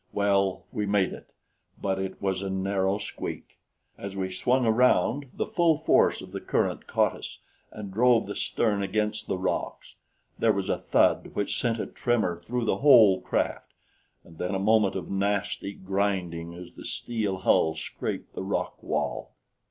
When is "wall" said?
18.81-19.35